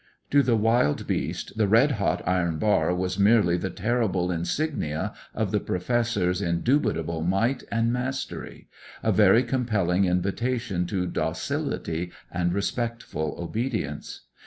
[0.31, 5.51] To the wild beast the red hot iron bar was merely the terrible insignia of
[5.51, 8.67] the Professor's indubitable might and mastery;
[9.03, 14.21] a very compelling invitation to docility and respectful obedience.